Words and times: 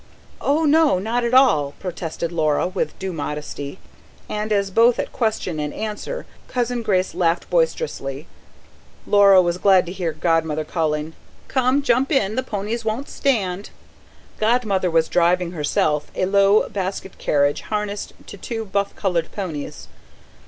"Oh 0.41 0.65
no, 0.65 0.97
not 0.97 1.23
at 1.23 1.35
all," 1.35 1.75
protested 1.79 2.31
Laura 2.31 2.67
with 2.67 2.97
due 2.97 3.13
modesty; 3.13 3.77
and 4.27 4.51
as 4.51 4.71
both 4.71 4.97
at 4.97 5.13
question 5.13 5.59
and 5.59 5.71
answer 5.75 6.25
Cousin 6.47 6.81
Grace 6.81 7.13
laughed 7.13 7.47
boisterously, 7.51 8.25
Laura 9.05 9.43
was 9.43 9.59
glad 9.59 9.85
to 9.85 9.91
hear 9.91 10.11
Godmother 10.11 10.65
calling: 10.65 11.13
"Come, 11.47 11.83
jump 11.83 12.11
in. 12.11 12.33
The 12.33 12.41
ponies 12.41 12.83
won't 12.83 13.09
stand." 13.09 13.69
Godmother 14.39 14.89
was 14.89 15.07
driving 15.07 15.51
herself 15.51 16.09
a 16.15 16.25
low 16.25 16.67
basket 16.67 17.19
carriage, 17.19 17.61
harnessed 17.69 18.13
to 18.25 18.37
two 18.37 18.65
buff 18.65 18.95
coloured 18.95 19.31
ponies. 19.31 19.87